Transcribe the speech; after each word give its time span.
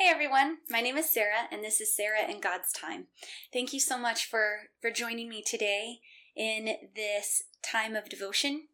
Hey 0.00 0.08
everyone, 0.08 0.56
my 0.70 0.80
name 0.80 0.96
is 0.96 1.10
Sarah 1.10 1.46
and 1.52 1.62
this 1.62 1.78
is 1.78 1.94
Sarah 1.94 2.26
in 2.26 2.40
God's 2.40 2.72
Time. 2.72 3.08
Thank 3.52 3.74
you 3.74 3.80
so 3.80 3.98
much 3.98 4.24
for 4.24 4.70
for 4.80 4.90
joining 4.90 5.28
me 5.28 5.42
today 5.42 5.98
in 6.34 6.74
this 6.96 7.42
time 7.62 7.94
of 7.94 8.08
devotion. 8.08 8.68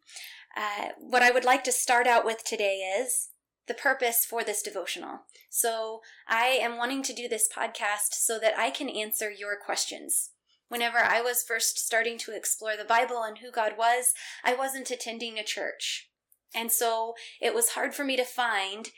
Uh, 0.57 0.91
what 1.01 1.25
I 1.25 1.33
would 1.33 1.45
like 1.45 1.65
to 1.65 1.73
start 1.73 2.07
out 2.07 2.25
with 2.25 2.45
today 2.45 2.77
is 2.77 3.31
the 3.67 3.75
purpose 3.75 4.25
for 4.25 4.45
this 4.45 4.63
devotional. 4.63 5.23
So, 5.51 6.01
I 6.29 6.61
am 6.63 6.77
wanting 6.77 7.03
to 7.03 7.13
do 7.13 7.27
this 7.27 7.49
podcast 7.53 8.13
so 8.13 8.39
that 8.39 8.57
I 8.57 8.71
can 8.71 8.89
answer 8.89 9.29
your 9.29 9.57
questions. 9.57 10.31
Whenever 10.69 10.99
I 10.99 11.21
was 11.23 11.43
first 11.43 11.85
starting 11.85 12.19
to 12.19 12.37
explore 12.37 12.77
the 12.77 12.85
Bible 12.85 13.25
and 13.25 13.39
who 13.39 13.51
God 13.51 13.73
was, 13.77 14.15
I 14.45 14.55
wasn't 14.55 14.93
attending 14.93 15.41
a 15.41 15.43
church. 15.43 16.09
And 16.55 16.71
so 16.71 17.15
it 17.41 17.53
was 17.53 17.71
hard 17.71 17.97
for 17.97 18.05
me 18.05 18.17
to 18.17 18.25
find 18.25 18.91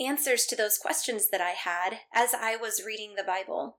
answers 0.00 0.44
to 0.46 0.56
those 0.56 0.78
questions 0.78 1.28
that 1.30 1.40
I 1.40 1.50
had 1.50 2.00
as 2.12 2.34
I 2.34 2.56
was 2.56 2.82
reading 2.84 3.14
the 3.14 3.22
Bible. 3.22 3.78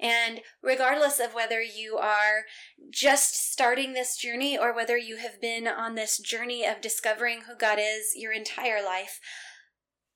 And 0.00 0.40
regardless 0.62 1.18
of 1.18 1.34
whether 1.34 1.60
you 1.60 1.96
are 1.96 2.44
just 2.90 3.50
starting 3.52 3.92
this 3.92 4.16
journey 4.16 4.56
or 4.56 4.74
whether 4.74 4.96
you 4.96 5.16
have 5.16 5.40
been 5.40 5.66
on 5.66 5.94
this 5.94 6.18
journey 6.18 6.64
of 6.64 6.80
discovering 6.80 7.42
who 7.42 7.56
God 7.56 7.78
is 7.80 8.12
your 8.14 8.32
entire 8.32 8.84
life, 8.84 9.18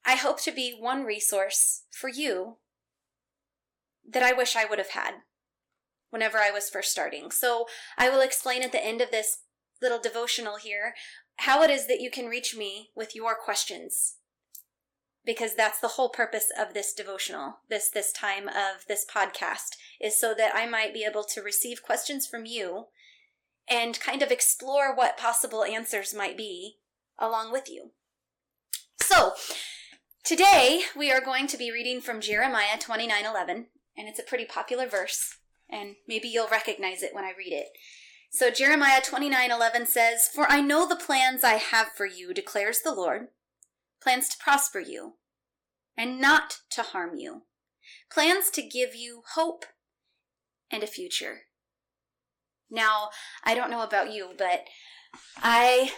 I 0.04 0.14
hope 0.14 0.40
to 0.42 0.52
be 0.52 0.76
one 0.78 1.04
resource 1.04 1.82
for 1.90 2.08
you 2.08 2.56
that 4.08 4.22
I 4.22 4.32
wish 4.32 4.56
I 4.56 4.64
would 4.64 4.78
have 4.78 4.90
had 4.90 5.14
whenever 6.10 6.38
I 6.38 6.50
was 6.50 6.70
first 6.70 6.90
starting. 6.90 7.30
So 7.30 7.66
I 7.98 8.08
will 8.08 8.20
explain 8.20 8.62
at 8.62 8.72
the 8.72 8.84
end 8.84 9.00
of 9.00 9.10
this 9.10 9.38
little 9.82 10.00
devotional 10.00 10.56
here 10.56 10.94
how 11.36 11.62
it 11.62 11.70
is 11.70 11.86
that 11.86 12.00
you 12.00 12.10
can 12.10 12.26
reach 12.26 12.54
me 12.56 12.90
with 12.94 13.14
your 13.14 13.34
questions 13.34 14.16
because 15.24 15.54
that's 15.54 15.80
the 15.80 15.88
whole 15.88 16.08
purpose 16.08 16.50
of 16.58 16.74
this 16.74 16.92
devotional 16.92 17.58
this 17.68 17.90
this 17.90 18.12
time 18.12 18.48
of 18.48 18.86
this 18.88 19.04
podcast 19.04 19.76
is 20.00 20.18
so 20.18 20.34
that 20.36 20.54
i 20.54 20.66
might 20.66 20.94
be 20.94 21.04
able 21.04 21.24
to 21.24 21.42
receive 21.42 21.82
questions 21.82 22.26
from 22.26 22.46
you 22.46 22.86
and 23.70 24.00
kind 24.00 24.20
of 24.20 24.32
explore 24.32 24.94
what 24.94 25.16
possible 25.16 25.64
answers 25.64 26.12
might 26.12 26.36
be 26.36 26.78
along 27.18 27.52
with 27.52 27.70
you. 27.70 27.92
So 29.00 29.32
today 30.24 30.82
we 30.96 31.12
are 31.12 31.20
going 31.20 31.46
to 31.46 31.56
be 31.56 31.70
reading 31.70 32.00
from 32.00 32.20
jeremiah 32.20 32.78
29 32.78 33.24
11 33.24 33.66
and 33.96 34.08
it's 34.08 34.18
a 34.18 34.24
pretty 34.24 34.44
popular 34.44 34.86
verse 34.86 35.36
and 35.68 35.96
maybe 36.06 36.28
you'll 36.28 36.48
recognize 36.48 37.02
it 37.02 37.14
when 37.14 37.24
i 37.24 37.32
read 37.36 37.52
it. 37.52 37.68
So 38.30 38.50
jeremiah 38.50 39.00
29 39.02 39.50
11 39.50 39.86
says 39.86 40.28
for 40.32 40.50
i 40.50 40.60
know 40.60 40.86
the 40.86 40.96
plans 40.96 41.44
i 41.44 41.54
have 41.54 41.88
for 41.88 42.06
you 42.06 42.34
declares 42.34 42.80
the 42.82 42.94
lord 42.94 43.28
plans 44.02 44.28
to 44.30 44.38
prosper 44.38 44.80
you 44.80 45.14
and 45.96 46.20
not 46.20 46.60
to 46.70 46.82
harm 46.82 47.16
you, 47.16 47.42
plans 48.10 48.50
to 48.50 48.62
give 48.62 48.94
you 48.94 49.22
hope 49.34 49.64
and 50.70 50.82
a 50.82 50.86
future. 50.86 51.42
Now, 52.70 53.10
I 53.44 53.54
don't 53.54 53.70
know 53.70 53.82
about 53.82 54.12
you, 54.12 54.30
but 54.38 54.64
I 55.36 55.92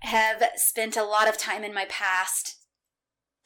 have 0.00 0.42
spent 0.56 0.96
a 0.96 1.04
lot 1.04 1.28
of 1.28 1.36
time 1.36 1.64
in 1.64 1.74
my 1.74 1.86
past 1.88 2.58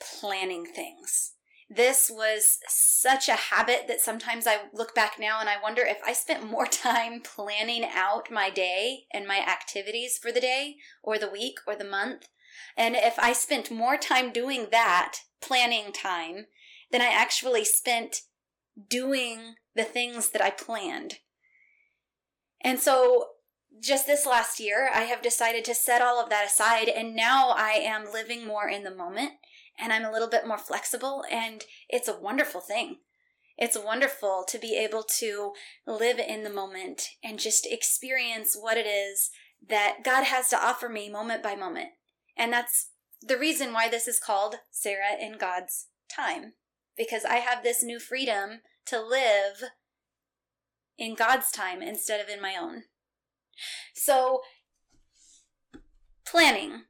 planning 0.00 0.66
things. 0.66 1.32
This 1.68 2.10
was 2.12 2.58
such 2.68 3.28
a 3.28 3.34
habit 3.34 3.86
that 3.88 4.00
sometimes 4.00 4.46
I 4.46 4.68
look 4.72 4.94
back 4.94 5.14
now 5.18 5.40
and 5.40 5.48
I 5.48 5.60
wonder 5.60 5.82
if 5.82 5.98
I 6.06 6.12
spent 6.12 6.48
more 6.48 6.66
time 6.70 7.22
planning 7.22 7.84
out 7.92 8.30
my 8.30 8.50
day 8.50 9.04
and 9.12 9.26
my 9.26 9.38
activities 9.38 10.18
for 10.18 10.30
the 10.30 10.40
day 10.40 10.76
or 11.02 11.18
the 11.18 11.30
week 11.30 11.56
or 11.66 11.74
the 11.74 11.84
month 11.84 12.28
and 12.76 12.96
if 12.96 13.18
I 13.18 13.32
spent 13.32 13.70
more 13.70 13.96
time 13.96 14.32
doing 14.32 14.68
that, 14.70 15.18
planning 15.40 15.92
time, 15.92 16.46
than 16.90 17.00
I 17.00 17.06
actually 17.06 17.64
spent 17.64 18.22
doing 18.88 19.54
the 19.74 19.84
things 19.84 20.30
that 20.30 20.42
I 20.42 20.50
planned. 20.50 21.16
And 22.60 22.78
so 22.78 23.28
just 23.80 24.06
this 24.06 24.26
last 24.26 24.60
year, 24.60 24.88
I 24.92 25.02
have 25.02 25.22
decided 25.22 25.64
to 25.66 25.74
set 25.74 26.00
all 26.00 26.22
of 26.22 26.30
that 26.30 26.46
aside, 26.46 26.88
and 26.88 27.14
now 27.14 27.50
I 27.50 27.72
am 27.72 28.12
living 28.12 28.46
more 28.46 28.68
in 28.68 28.84
the 28.84 28.94
moment 28.94 29.32
and 29.78 29.92
I'm 29.92 30.04
a 30.04 30.10
little 30.10 30.28
bit 30.28 30.46
more 30.46 30.58
flexible, 30.58 31.24
and 31.30 31.64
it's 31.88 32.08
a 32.08 32.18
wonderful 32.18 32.60
thing. 32.60 32.96
It's 33.58 33.78
wonderful 33.78 34.44
to 34.48 34.58
be 34.58 34.76
able 34.76 35.02
to 35.18 35.52
live 35.86 36.18
in 36.18 36.44
the 36.44 36.50
moment 36.50 37.08
and 37.24 37.38
just 37.38 37.66
experience 37.66 38.56
what 38.58 38.76
it 38.76 38.86
is 38.86 39.30
that 39.66 39.98
God 40.04 40.24
has 40.24 40.48
to 40.50 40.62
offer 40.62 40.88
me 40.88 41.08
moment 41.08 41.42
by 41.42 41.54
moment. 41.54 41.88
And 42.36 42.52
that's 42.52 42.90
the 43.22 43.38
reason 43.38 43.72
why 43.72 43.88
this 43.88 44.06
is 44.06 44.18
called 44.18 44.56
Sarah 44.70 45.16
in 45.18 45.38
God's 45.38 45.86
time, 46.14 46.52
because 46.96 47.24
I 47.24 47.36
have 47.36 47.62
this 47.62 47.82
new 47.82 47.98
freedom 47.98 48.60
to 48.86 49.00
live 49.00 49.70
in 50.98 51.14
God's 51.14 51.50
time 51.50 51.82
instead 51.82 52.20
of 52.20 52.28
in 52.28 52.40
my 52.40 52.54
own. 52.60 52.84
So, 53.94 54.42
planning. 56.26 56.82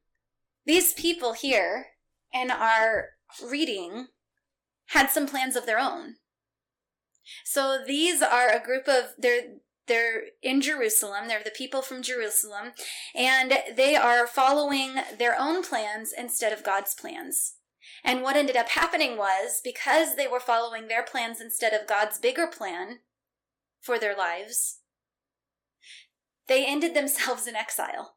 These 0.65 0.95
people 0.95 1.33
here 1.33 1.87
and 2.35 2.51
our 2.51 3.11
reading 3.45 4.09
had 4.87 5.11
some 5.11 5.27
plans 5.27 5.57
of 5.57 5.67
their 5.67 5.79
own. 5.79 6.17
So 7.45 7.79
these 7.85 8.23
are 8.23 8.49
a 8.49 8.65
group 8.65 8.89
of 8.89 9.15
they're 9.19 9.57
they're 9.87 10.23
in 10.43 10.61
Jerusalem. 10.61 11.29
They're 11.29 11.43
the 11.45 11.51
people 11.51 11.83
from 11.83 12.03
Jerusalem. 12.03 12.73
And 13.15 13.59
they 13.77 13.97
are 13.97 14.27
following 14.27 14.95
their 15.19 15.37
own 15.39 15.63
plans 15.63 16.13
instead 16.17 16.53
of 16.53 16.65
God's 16.65 16.95
plans. 16.95 17.55
And 18.05 18.23
what 18.23 18.37
ended 18.37 18.57
up 18.57 18.71
happening 18.71 19.17
was 19.17 19.61
because 19.63 20.17
they 20.17 20.27
were 20.27 20.41
following 20.41 20.89
their 20.89 21.03
plans 21.03 21.41
instead 21.41 21.73
of 21.73 21.87
God's 21.87 22.19
bigger 22.19 22.47
plan 22.47 23.01
for 23.81 23.99
their 23.99 24.17
lives, 24.17 24.81
they 26.49 26.67
ended 26.67 26.95
themselves 26.95 27.47
in 27.47 27.57
exile. 27.57 28.15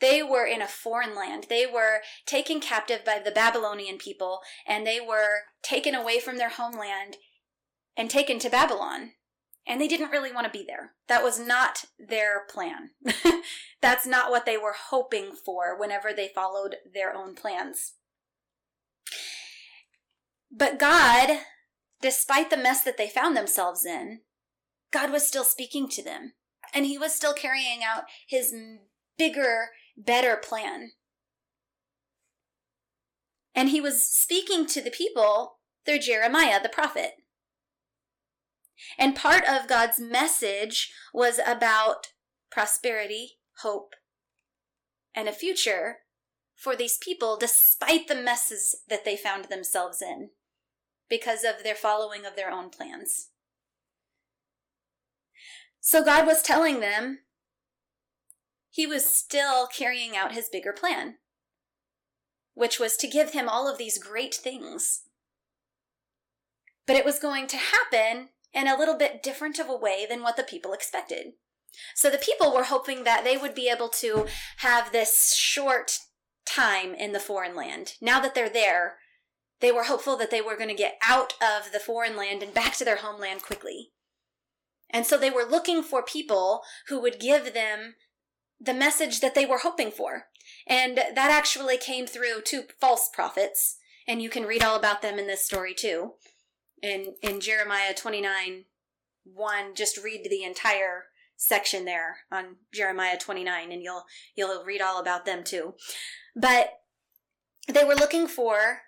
They 0.00 0.22
were 0.22 0.46
in 0.46 0.62
a 0.62 0.68
foreign 0.68 1.16
land. 1.16 1.46
They 1.48 1.66
were 1.66 2.02
taken 2.24 2.60
captive 2.60 3.04
by 3.04 3.18
the 3.18 3.32
Babylonian 3.32 3.98
people 3.98 4.40
and 4.66 4.86
they 4.86 5.00
were 5.00 5.42
taken 5.62 5.94
away 5.94 6.20
from 6.20 6.38
their 6.38 6.50
homeland 6.50 7.16
and 7.96 8.08
taken 8.08 8.38
to 8.38 8.50
Babylon 8.50 9.12
and 9.68 9.78
they 9.78 9.86
didn't 9.86 10.10
really 10.10 10.32
want 10.32 10.50
to 10.50 10.58
be 10.58 10.64
there. 10.66 10.94
That 11.08 11.22
was 11.22 11.38
not 11.38 11.84
their 11.98 12.46
plan. 12.50 12.90
That's 13.82 14.06
not 14.06 14.30
what 14.30 14.46
they 14.46 14.56
were 14.56 14.74
hoping 14.88 15.32
for 15.32 15.78
whenever 15.78 16.12
they 16.12 16.30
followed 16.34 16.76
their 16.92 17.14
own 17.14 17.34
plans. 17.34 17.92
But 20.50 20.78
God, 20.78 21.40
despite 22.00 22.48
the 22.48 22.56
mess 22.56 22.82
that 22.82 22.96
they 22.96 23.10
found 23.10 23.36
themselves 23.36 23.84
in, 23.84 24.20
God 24.90 25.12
was 25.12 25.26
still 25.26 25.44
speaking 25.44 25.86
to 25.90 26.02
them. 26.02 26.32
And 26.72 26.86
he 26.86 26.96
was 26.96 27.14
still 27.14 27.34
carrying 27.34 27.80
out 27.84 28.04
his 28.26 28.54
bigger, 29.18 29.68
better 29.96 30.36
plan. 30.36 30.92
And 33.54 33.68
he 33.68 33.82
was 33.82 34.06
speaking 34.06 34.66
to 34.66 34.80
the 34.80 34.90
people 34.90 35.58
through 35.84 35.98
Jeremiah 35.98 36.62
the 36.62 36.68
prophet. 36.70 37.12
And 38.98 39.16
part 39.16 39.44
of 39.48 39.68
God's 39.68 39.98
message 39.98 40.92
was 41.12 41.40
about 41.44 42.08
prosperity, 42.50 43.38
hope, 43.62 43.94
and 45.14 45.28
a 45.28 45.32
future 45.32 45.98
for 46.54 46.74
these 46.74 46.98
people 46.98 47.36
despite 47.36 48.08
the 48.08 48.14
messes 48.14 48.76
that 48.88 49.04
they 49.04 49.16
found 49.16 49.46
themselves 49.46 50.02
in 50.02 50.30
because 51.08 51.44
of 51.44 51.62
their 51.62 51.74
following 51.74 52.26
of 52.26 52.36
their 52.36 52.50
own 52.50 52.70
plans. 52.70 53.30
So 55.80 56.04
God 56.04 56.26
was 56.26 56.42
telling 56.42 56.80
them 56.80 57.20
he 58.70 58.86
was 58.86 59.06
still 59.06 59.66
carrying 59.66 60.16
out 60.16 60.34
his 60.34 60.48
bigger 60.50 60.72
plan, 60.72 61.16
which 62.54 62.78
was 62.78 62.96
to 62.98 63.08
give 63.08 63.30
him 63.30 63.48
all 63.48 63.70
of 63.70 63.78
these 63.78 63.98
great 63.98 64.34
things. 64.34 65.02
But 66.86 66.96
it 66.96 67.04
was 67.04 67.18
going 67.18 67.46
to 67.48 67.56
happen 67.56 68.28
in 68.52 68.66
a 68.66 68.76
little 68.76 68.96
bit 68.96 69.22
different 69.22 69.58
of 69.58 69.68
a 69.68 69.76
way 69.76 70.06
than 70.08 70.22
what 70.22 70.36
the 70.36 70.42
people 70.42 70.72
expected. 70.72 71.32
So 71.94 72.10
the 72.10 72.18
people 72.18 72.54
were 72.54 72.64
hoping 72.64 73.04
that 73.04 73.24
they 73.24 73.36
would 73.36 73.54
be 73.54 73.68
able 73.68 73.88
to 73.88 74.26
have 74.58 74.90
this 74.90 75.34
short 75.36 75.98
time 76.46 76.94
in 76.94 77.12
the 77.12 77.20
foreign 77.20 77.54
land. 77.54 77.94
Now 78.00 78.20
that 78.20 78.34
they're 78.34 78.48
there, 78.48 78.96
they 79.60 79.72
were 79.72 79.84
hopeful 79.84 80.16
that 80.16 80.30
they 80.30 80.40
were 80.40 80.56
going 80.56 80.68
to 80.68 80.74
get 80.74 80.98
out 81.06 81.34
of 81.42 81.72
the 81.72 81.80
foreign 81.80 82.16
land 82.16 82.42
and 82.42 82.54
back 82.54 82.74
to 82.76 82.84
their 82.84 82.96
homeland 82.96 83.42
quickly. 83.42 83.90
And 84.90 85.04
so 85.04 85.18
they 85.18 85.30
were 85.30 85.44
looking 85.44 85.82
for 85.82 86.02
people 86.02 86.62
who 86.88 87.00
would 87.02 87.20
give 87.20 87.52
them 87.52 87.94
the 88.60 88.74
message 88.74 89.20
that 89.20 89.34
they 89.34 89.44
were 89.44 89.58
hoping 89.58 89.90
for. 89.90 90.26
And 90.66 90.96
that 90.96 91.30
actually 91.30 91.76
came 91.76 92.06
through 92.06 92.42
two 92.44 92.62
false 92.80 93.10
prophets. 93.12 93.76
And 94.06 94.22
you 94.22 94.30
can 94.30 94.44
read 94.44 94.64
all 94.64 94.76
about 94.76 95.02
them 95.02 95.18
in 95.18 95.26
this 95.26 95.44
story 95.44 95.74
too 95.74 96.12
in 96.82 97.14
in 97.22 97.40
Jeremiah 97.40 97.94
29 97.94 98.64
1 99.24 99.74
just 99.74 100.02
read 100.02 100.26
the 100.28 100.42
entire 100.42 101.06
section 101.36 101.84
there 101.84 102.18
on 102.32 102.56
Jeremiah 102.74 103.18
29 103.18 103.72
and 103.72 103.82
you'll 103.82 104.04
you'll 104.36 104.64
read 104.64 104.80
all 104.80 105.00
about 105.00 105.24
them 105.24 105.44
too. 105.44 105.74
But 106.34 106.80
they 107.66 107.84
were 107.84 107.94
looking 107.94 108.26
for 108.26 108.82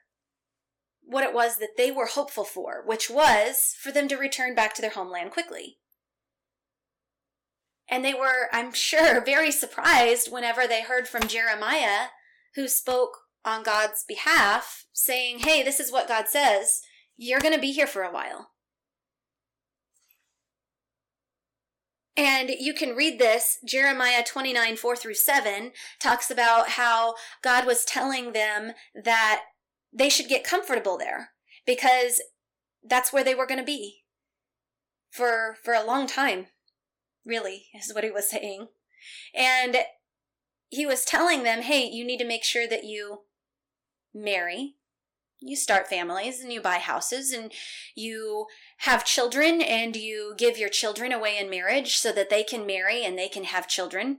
what 1.03 1.25
it 1.25 1.35
was 1.35 1.59
that 1.59 1.77
they 1.77 1.91
were 1.91 2.07
hopeful 2.07 2.45
for, 2.45 2.83
which 2.87 3.11
was 3.11 3.75
for 3.81 3.91
them 3.91 4.09
to 4.09 4.17
return 4.17 4.55
back 4.55 4.75
to 4.75 4.83
their 4.83 4.93
homeland 4.93 5.33
quickly. 5.33 5.79
And 7.89 8.05
they 8.05 8.15
were, 8.15 8.49
I'm 8.53 8.73
sure, 8.73 9.21
very 9.25 9.51
surprised 9.51 10.31
whenever 10.31 10.67
they 10.67 10.83
heard 10.83 11.09
from 11.09 11.27
Jeremiah, 11.27 12.09
who 12.55 12.69
spoke 12.69 13.19
on 13.45 13.63
God's 13.63 14.05
behalf, 14.07 14.87
saying, 14.93 15.41
Hey, 15.41 15.63
this 15.63 15.81
is 15.81 15.91
what 15.91 16.09
God 16.09 16.29
says. 16.29 16.83
You're 17.23 17.41
going 17.41 17.53
to 17.53 17.61
be 17.61 17.73
here 17.73 17.87
for 17.87 18.03
a 18.03 18.11
while. 18.11 18.53
And 22.17 22.49
you 22.49 22.73
can 22.73 22.97
read 22.97 23.19
this. 23.19 23.59
Jeremiah 23.63 24.25
29, 24.27 24.77
4 24.77 24.97
through 24.97 25.15
7 25.15 25.73
talks 26.03 26.31
about 26.31 26.71
how 26.71 27.17
God 27.43 27.67
was 27.67 27.85
telling 27.85 28.33
them 28.33 28.73
that 28.95 29.43
they 29.93 30.09
should 30.09 30.31
get 30.31 30.45
comfortable 30.45 30.97
there 30.97 31.33
because 31.67 32.23
that's 32.83 33.13
where 33.13 33.23
they 33.23 33.35
were 33.35 33.47
going 33.47 33.61
to 33.61 33.67
be 33.67 33.99
for, 35.11 35.59
for 35.63 35.75
a 35.75 35.85
long 35.85 36.07
time, 36.07 36.47
really, 37.27 37.67
is 37.75 37.93
what 37.93 38.05
he 38.05 38.11
was 38.11 38.31
saying. 38.31 38.69
And 39.35 39.77
he 40.71 40.87
was 40.87 41.05
telling 41.05 41.43
them, 41.43 41.61
hey, 41.61 41.85
you 41.85 42.03
need 42.07 42.19
to 42.19 42.27
make 42.27 42.45
sure 42.45 42.67
that 42.67 42.85
you 42.85 43.25
marry 44.15 44.77
you 45.41 45.57
start 45.57 45.89
families 45.89 46.41
and 46.41 46.53
you 46.53 46.61
buy 46.61 46.79
houses 46.79 47.33
and 47.33 47.53
you 47.95 48.47
have 48.79 49.05
children 49.05 49.63
and 49.63 49.97
you 49.97 50.35
give 50.37 50.59
your 50.59 50.69
children 50.69 51.13
away 51.13 51.39
in 51.39 51.49
marriage 51.49 51.97
so 51.97 52.13
that 52.13 52.31
they 52.31 52.43
can 52.43 52.67
marry 52.67 53.05
and 53.05 53.19
they 53.19 53.29
can 53.29 53.45
have 53.45 53.67
children 53.67 54.19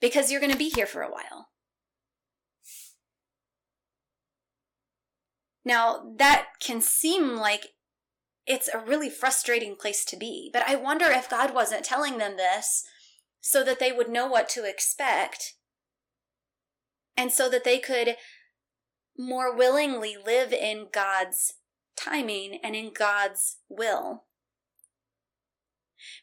because 0.00 0.30
you're 0.30 0.40
going 0.40 0.52
to 0.52 0.58
be 0.58 0.70
here 0.70 0.86
for 0.86 1.02
a 1.02 1.10
while. 1.10 1.48
Now, 5.64 6.02
that 6.16 6.48
can 6.60 6.80
seem 6.80 7.36
like 7.36 7.68
it's 8.46 8.68
a 8.68 8.78
really 8.78 9.08
frustrating 9.08 9.76
place 9.76 10.04
to 10.06 10.16
be, 10.16 10.50
but 10.52 10.64
I 10.66 10.74
wonder 10.74 11.06
if 11.06 11.30
God 11.30 11.54
wasn't 11.54 11.84
telling 11.84 12.18
them 12.18 12.36
this 12.36 12.84
so 13.40 13.62
that 13.62 13.78
they 13.78 13.92
would 13.92 14.08
know 14.08 14.26
what 14.26 14.48
to 14.50 14.68
expect 14.68 15.54
and 17.16 17.30
so 17.30 17.48
that 17.48 17.64
they 17.64 17.78
could 17.78 18.16
more 19.18 19.54
willingly 19.54 20.16
live 20.16 20.52
in 20.52 20.88
God's 20.92 21.54
timing 21.96 22.58
and 22.62 22.74
in 22.74 22.92
God's 22.92 23.58
will. 23.68 24.24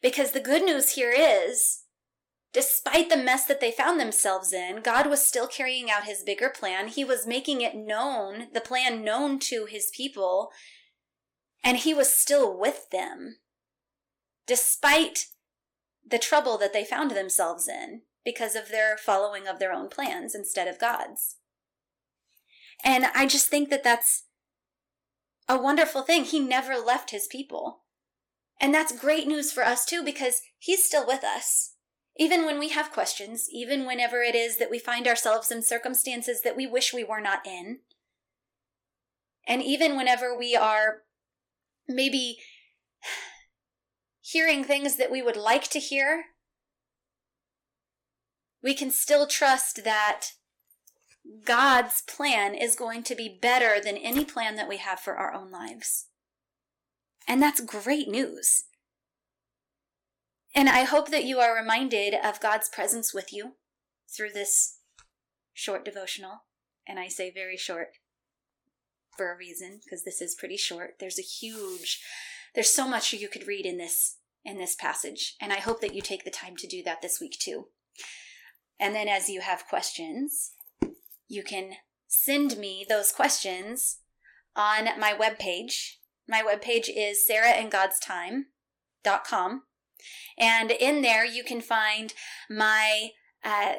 Because 0.01 0.31
the 0.31 0.39
good 0.39 0.63
news 0.63 0.91
here 0.91 1.13
is, 1.15 1.83
despite 2.51 3.09
the 3.09 3.17
mess 3.17 3.45
that 3.45 3.61
they 3.61 3.71
found 3.71 3.99
themselves 3.99 4.51
in, 4.51 4.81
God 4.81 5.07
was 5.07 5.25
still 5.25 5.47
carrying 5.47 5.89
out 5.89 6.03
his 6.03 6.23
bigger 6.23 6.49
plan. 6.49 6.87
He 6.87 7.05
was 7.05 7.27
making 7.27 7.61
it 7.61 7.75
known, 7.75 8.47
the 8.53 8.61
plan 8.61 9.03
known 9.03 9.39
to 9.39 9.65
his 9.65 9.91
people, 9.95 10.51
and 11.63 11.77
he 11.77 11.93
was 11.93 12.13
still 12.13 12.57
with 12.57 12.89
them, 12.91 13.37
despite 14.47 15.27
the 16.05 16.19
trouble 16.19 16.57
that 16.57 16.73
they 16.73 16.83
found 16.83 17.11
themselves 17.11 17.67
in 17.67 18.01
because 18.25 18.55
of 18.55 18.69
their 18.69 18.97
following 18.97 19.47
of 19.47 19.59
their 19.59 19.71
own 19.71 19.89
plans 19.89 20.33
instead 20.33 20.67
of 20.67 20.79
God's. 20.79 21.37
And 22.83 23.05
I 23.13 23.25
just 23.25 23.47
think 23.47 23.69
that 23.69 23.83
that's 23.83 24.25
a 25.47 25.61
wonderful 25.61 26.01
thing. 26.01 26.23
He 26.23 26.39
never 26.39 26.75
left 26.75 27.11
his 27.11 27.27
people. 27.27 27.83
And 28.61 28.73
that's 28.73 28.97
great 28.97 29.27
news 29.27 29.51
for 29.51 29.65
us 29.65 29.85
too, 29.85 30.03
because 30.03 30.41
he's 30.57 30.83
still 30.83 31.07
with 31.07 31.23
us. 31.23 31.75
Even 32.17 32.45
when 32.45 32.59
we 32.59 32.69
have 32.69 32.91
questions, 32.91 33.47
even 33.51 33.85
whenever 33.85 34.21
it 34.21 34.35
is 34.35 34.57
that 34.57 34.69
we 34.69 34.77
find 34.77 35.07
ourselves 35.07 35.51
in 35.51 35.61
circumstances 35.61 36.41
that 36.41 36.57
we 36.57 36.67
wish 36.67 36.93
we 36.93 37.03
were 37.03 37.21
not 37.21 37.47
in. 37.47 37.79
And 39.47 39.63
even 39.63 39.95
whenever 39.95 40.37
we 40.37 40.55
are 40.55 41.03
maybe 41.87 42.37
hearing 44.21 44.63
things 44.63 44.97
that 44.97 45.09
we 45.09 45.21
would 45.21 45.37
like 45.37 45.69
to 45.69 45.79
hear, 45.79 46.25
we 48.61 48.73
can 48.73 48.91
still 48.91 49.25
trust 49.25 49.83
that 49.85 50.31
God's 51.45 52.01
plan 52.01 52.55
is 52.55 52.75
going 52.75 53.03
to 53.03 53.15
be 53.15 53.37
better 53.41 53.81
than 53.81 53.97
any 53.97 54.25
plan 54.25 54.55
that 54.55 54.69
we 54.69 54.77
have 54.77 54.99
for 54.99 55.15
our 55.15 55.33
own 55.33 55.51
lives. 55.51 56.07
And 57.27 57.41
that's 57.41 57.61
great 57.61 58.07
news. 58.07 58.63
And 60.55 60.67
I 60.67 60.83
hope 60.83 61.09
that 61.09 61.25
you 61.25 61.39
are 61.39 61.55
reminded 61.55 62.15
of 62.15 62.41
God's 62.41 62.69
presence 62.69 63.13
with 63.13 63.31
you 63.31 63.53
through 64.15 64.31
this 64.33 64.79
short 65.53 65.85
devotional. 65.85 66.43
And 66.87 66.99
I 66.99 67.07
say 67.07 67.31
very 67.31 67.57
short 67.57 67.89
for 69.15 69.31
a 69.31 69.37
reason 69.37 69.79
because 69.83 70.03
this 70.03 70.21
is 70.21 70.33
pretty 70.33 70.57
short. 70.57 70.95
There's 70.99 71.19
a 71.19 71.23
huge 71.23 72.01
there's 72.55 72.73
so 72.73 72.87
much 72.87 73.13
you 73.13 73.27
could 73.27 73.47
read 73.47 73.65
in 73.65 73.77
this 73.77 74.17
in 74.45 74.57
this 74.57 74.73
passage, 74.73 75.35
and 75.41 75.51
I 75.51 75.59
hope 75.59 75.81
that 75.81 75.93
you 75.93 76.01
take 76.01 76.23
the 76.23 76.31
time 76.31 76.55
to 76.57 76.67
do 76.67 76.81
that 76.83 77.01
this 77.01 77.19
week 77.19 77.37
too. 77.39 77.67
And 78.79 78.95
then 78.95 79.09
as 79.09 79.27
you 79.27 79.41
have 79.41 79.67
questions, 79.67 80.51
you 81.29 81.43
can 81.43 81.75
send 82.07 82.57
me 82.57 82.85
those 82.89 83.13
questions 83.13 83.99
on 84.55 84.99
my 84.99 85.13
webpage. 85.13 85.97
My 86.27 86.41
webpage 86.41 86.89
is 86.93 87.23
sarahingodstime.com. 87.29 89.63
And 90.37 90.71
in 90.71 91.01
there, 91.01 91.25
you 91.25 91.43
can 91.43 91.59
find 91.61 92.13
my, 92.49 93.09
uh, 93.43 93.73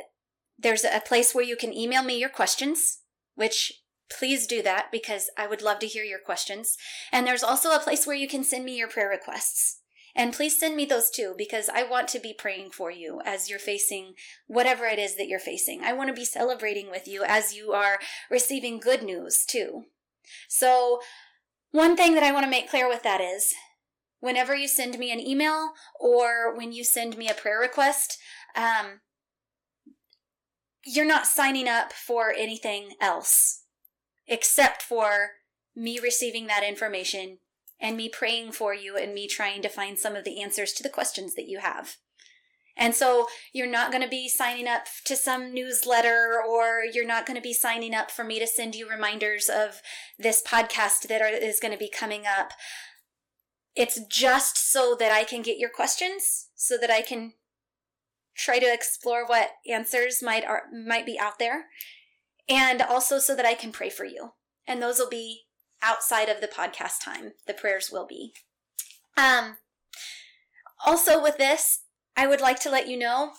there's 0.59 0.85
a 0.85 1.01
place 1.01 1.35
where 1.35 1.45
you 1.45 1.57
can 1.57 1.73
email 1.75 2.03
me 2.03 2.19
your 2.19 2.29
questions, 2.29 2.99
which 3.35 3.73
please 4.11 4.47
do 4.47 4.61
that 4.63 4.93
because 4.93 5.31
I 5.37 5.47
would 5.47 5.63
love 5.63 5.79
to 5.81 5.87
hear 5.87 6.05
your 6.05 6.19
questions. 6.19 6.77
And 7.13 7.27
there's 7.27 7.43
also 7.43 7.71
a 7.71 7.81
place 7.81 8.07
where 8.07 8.17
you 8.17 8.29
can 8.29 8.45
send 8.45 8.65
me 8.65 8.77
your 8.77 8.89
prayer 8.89 9.09
requests. 9.09 9.80
And 10.15 10.33
please 10.33 10.59
send 10.59 10.77
me 10.77 10.85
those 10.85 11.11
too, 11.11 11.35
because 11.37 11.69
I 11.69 11.83
want 11.83 12.09
to 12.09 12.19
be 12.19 12.33
praying 12.33 12.71
for 12.71 12.91
you 12.91 13.21
as 13.25 13.49
you're 13.49 13.59
facing 13.59 14.15
whatever 14.47 14.87
it 14.87 14.99
is 14.99 15.17
that 15.17 15.29
you're 15.29 15.39
facing. 15.39 15.83
I 15.83 15.93
want 15.93 16.09
to 16.09 16.15
be 16.15 16.25
celebrating 16.25 16.91
with 16.91 17.07
you 17.07 17.23
as 17.25 17.55
you 17.55 17.73
are 17.73 17.99
receiving 18.31 18.81
good 18.81 19.03
news 19.03 19.45
too. 19.47 19.85
So, 20.49 21.01
one 21.71 21.97
thing 21.97 22.15
that 22.15 22.25
I 22.25 22.33
want 22.33 22.45
to 22.45 22.51
make 22.51 22.69
clear 22.69 22.89
with 22.89 23.05
that 23.05 23.21
is 23.21 23.55
whenever 24.19 24.55
you 24.57 24.67
send 24.67 24.99
me 24.99 25.13
an 25.13 25.21
email 25.21 25.71
or 25.99 26.57
when 26.57 26.73
you 26.73 26.83
send 26.83 27.17
me 27.17 27.29
a 27.29 27.35
prayer 27.35 27.61
request, 27.61 28.19
um, 28.57 29.01
you're 30.85 31.07
not 31.07 31.27
signing 31.27 31.69
up 31.69 31.93
for 31.93 32.33
anything 32.33 32.91
else 33.01 33.65
except 34.27 34.83
for 34.83 35.33
me 35.77 35.99
receiving 35.99 36.47
that 36.47 36.65
information 36.65 37.39
and 37.81 37.97
me 37.97 38.09
praying 38.09 38.53
for 38.53 38.75
you 38.75 38.97
and 38.97 39.15
me 39.15 39.27
trying 39.27 39.63
to 39.63 39.69
find 39.69 39.99
some 39.99 40.17
of 40.17 40.25
the 40.25 40.43
answers 40.43 40.73
to 40.75 40.83
the 40.83 40.89
questions 40.89 41.35
that 41.35 41.49
you 41.49 41.61
have. 41.61 41.97
And 42.77 42.95
so 42.95 43.27
you're 43.53 43.71
not 43.71 43.91
going 43.91 44.03
to 44.03 44.09
be 44.09 44.29
signing 44.29 44.67
up 44.69 44.87
to 45.05 45.17
some 45.17 45.53
newsletter 45.53 46.41
or 46.49 46.83
you're 46.91 47.07
not 47.07 47.27
going 47.27 47.37
to 47.37 47.43
be 47.43 47.53
signing 47.53 47.95
up 47.95 48.11
for 48.11 48.25
me 48.25 48.39
to 48.39 48.47
send 48.47 48.75
you 48.75 48.89
reminders 48.89 49.49
of 49.49 49.83
this 50.19 50.43
podcast 50.43 51.09
that 51.09 51.21
are, 51.21 51.29
is 51.29 51.61
going 51.61 51.73
to 51.73 51.79
be 51.79 51.91
coming 51.91 52.23
up. 52.27 52.53
It's 53.77 54.01
just 54.07 54.73
so 54.73 54.97
that 54.99 55.13
I 55.13 55.25
can 55.25 55.43
get 55.43 55.59
your 55.59 55.71
questions 55.71 56.49
so 56.55 56.77
that 56.79 56.91
I 56.91 57.03
can 57.03 57.35
try 58.37 58.59
to 58.59 58.73
explore 58.73 59.27
what 59.27 59.51
answers 59.71 60.23
might 60.23 60.45
are, 60.45 60.63
might 60.73 61.07
be 61.07 61.19
out 61.19 61.39
there 61.39 61.67
and 62.49 62.81
also 62.81 63.19
so 63.19 63.37
that 63.37 63.47
I 63.47 63.55
can 63.55 63.73
pray 63.73 63.91
for 63.91 64.05
you. 64.05 64.31
And 64.67 64.83
those 64.83 64.99
will 64.99 65.09
be 65.09 65.43
outside 65.83 66.29
of 66.29 66.41
the 66.41 66.49
podcast 66.49 67.03
time. 67.05 67.33
The 67.47 67.55
prayers 67.55 67.91
will 67.93 68.07
be. 68.07 68.33
Um, 69.17 69.59
also, 70.85 71.23
with 71.23 71.37
this, 71.37 71.83
I 72.17 72.27
would 72.27 72.41
like 72.41 72.61
to 72.61 72.71
let 72.71 72.89
you 72.89 72.99
know 72.99 73.33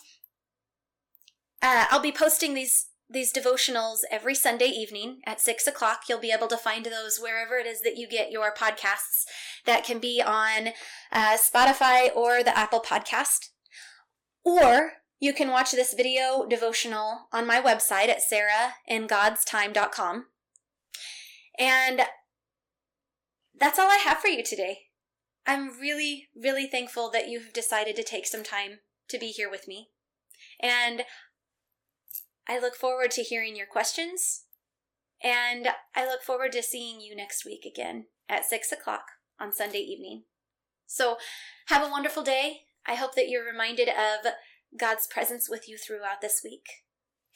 uh, 1.62 1.86
I'll 1.90 2.00
be 2.00 2.12
posting 2.12 2.54
these 2.54 2.88
these 3.08 3.32
devotionals 3.32 3.98
every 4.10 4.34
Sunday 4.34 4.66
evening 4.66 5.20
at 5.26 5.40
six 5.40 5.66
o'clock. 5.66 6.04
You'll 6.08 6.18
be 6.18 6.32
able 6.32 6.48
to 6.48 6.56
find 6.56 6.86
those 6.86 7.18
wherever 7.18 7.56
it 7.56 7.66
is 7.66 7.82
that 7.82 7.98
you 7.98 8.08
get 8.08 8.32
your 8.32 8.54
podcasts. 8.54 9.26
That 9.66 9.84
can 9.84 9.98
be 9.98 10.22
on 10.22 10.68
uh, 11.12 11.36
Spotify 11.36 12.14
or 12.16 12.42
the 12.42 12.56
Apple 12.56 12.80
Podcast, 12.80 13.50
or 14.44 14.94
you 15.20 15.34
can 15.34 15.50
watch 15.50 15.72
this 15.72 15.94
video 15.94 16.46
devotional 16.48 17.28
on 17.32 17.46
my 17.46 17.60
website 17.60 18.08
at 18.08 18.22
sarahingodstime.com. 18.90 20.26
And 21.58 22.00
that's 23.58 23.78
all 23.78 23.88
I 23.90 23.96
have 24.04 24.18
for 24.18 24.28
you 24.28 24.42
today. 24.42 24.78
I'm 25.46 25.78
really, 25.80 26.28
really 26.40 26.66
thankful 26.66 27.10
that 27.10 27.28
you've 27.28 27.52
decided 27.52 27.96
to 27.96 28.04
take 28.04 28.26
some 28.26 28.44
time 28.44 28.80
to 29.08 29.18
be 29.18 29.28
here 29.28 29.50
with 29.50 29.66
me. 29.66 29.88
And 30.60 31.02
I 32.48 32.58
look 32.58 32.74
forward 32.76 33.10
to 33.12 33.22
hearing 33.22 33.56
your 33.56 33.66
questions. 33.66 34.44
And 35.22 35.68
I 35.94 36.06
look 36.06 36.22
forward 36.22 36.52
to 36.52 36.62
seeing 36.62 37.00
you 37.00 37.14
next 37.14 37.44
week 37.44 37.64
again 37.64 38.06
at 38.28 38.44
6 38.44 38.72
o'clock 38.72 39.04
on 39.40 39.52
Sunday 39.52 39.78
evening. 39.78 40.24
So 40.86 41.16
have 41.66 41.86
a 41.86 41.90
wonderful 41.90 42.22
day. 42.22 42.62
I 42.86 42.94
hope 42.94 43.14
that 43.14 43.28
you're 43.28 43.44
reminded 43.44 43.88
of 43.88 44.32
God's 44.78 45.06
presence 45.06 45.48
with 45.48 45.68
you 45.68 45.76
throughout 45.76 46.20
this 46.20 46.40
week. 46.42 46.66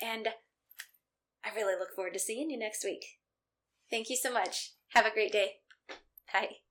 And 0.00 0.28
I 1.44 1.54
really 1.54 1.78
look 1.78 1.94
forward 1.94 2.14
to 2.14 2.18
seeing 2.18 2.50
you 2.50 2.58
next 2.58 2.84
week. 2.84 3.04
Thank 3.90 4.10
you 4.10 4.16
so 4.16 4.32
much. 4.32 4.72
Have 4.90 5.06
a 5.06 5.12
great 5.12 5.32
day. 5.32 5.65
Bye. 6.36 6.65